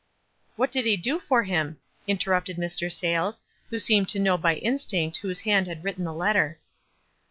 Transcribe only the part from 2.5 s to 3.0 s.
Mr.